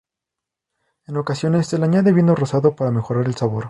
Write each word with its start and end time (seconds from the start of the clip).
En 1.05 1.15
ocasiones 1.15 1.67
se 1.67 1.77
le 1.77 1.85
añade 1.85 2.11
vino 2.11 2.33
rosado 2.33 2.75
para 2.75 2.89
mejorar 2.89 3.25
el 3.27 3.35
sabor. 3.35 3.59